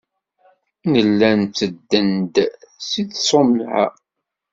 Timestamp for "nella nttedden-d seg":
0.91-3.07